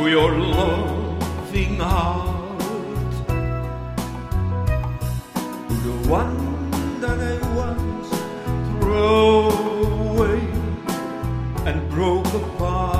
to 0.00 0.08
your 0.08 0.32
loving 0.32 1.76
heart. 1.78 3.10
The 5.84 5.94
one 6.08 6.70
that 7.00 7.18
I 7.20 7.36
once 7.54 8.08
threw 8.80 9.50
away 10.08 10.40
and 11.66 11.90
broke 11.90 12.32
apart. 12.32 12.99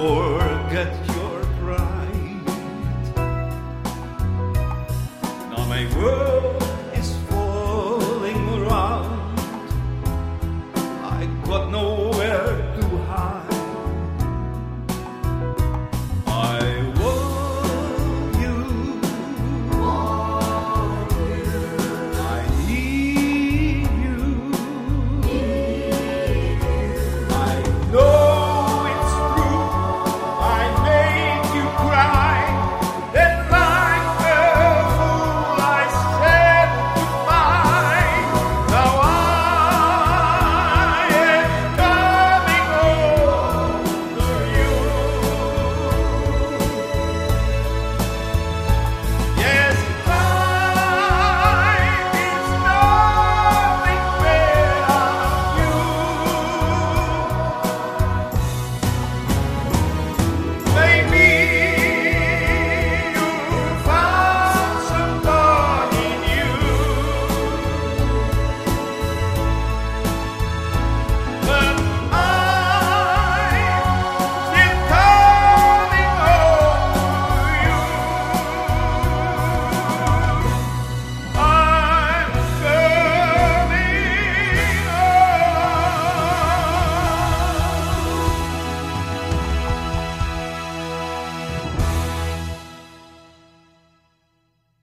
forget 0.00 0.90
your 1.14 1.40
pride. 1.60 2.46
Now 5.50 5.64
my 5.74 5.84
world 5.94 6.62
is 6.94 7.10
falling 7.28 8.42
around. 8.58 9.38
I 11.18 11.26
got 11.44 11.70
no 11.70 11.89